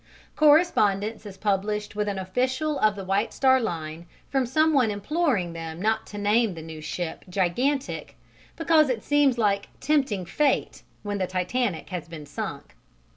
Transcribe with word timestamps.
Correspondence 0.35 1.27
is 1.27 1.37
published 1.37 1.95
with 1.95 2.07
an 2.07 2.17
official 2.17 2.79
of 2.79 2.95
the 2.95 3.05
White 3.05 3.31
Star 3.35 3.59
Line 3.59 4.07
from 4.29 4.47
some 4.47 4.73
one 4.73 4.89
imploring 4.89 5.53
them 5.53 5.79
not 5.79 6.07
to 6.07 6.17
name 6.17 6.55
the 6.55 6.63
new 6.63 6.81
ship 6.81 7.23
"Gigantic," 7.29 8.15
because 8.55 8.89
it 8.89 9.03
seems 9.03 9.37
like 9.37 9.67
"tempting 9.79 10.25
fate" 10.25 10.81
when 11.03 11.19
the 11.19 11.27
Titanic 11.27 11.89
has 11.91 12.07
been 12.07 12.25
sunk. 12.25 12.75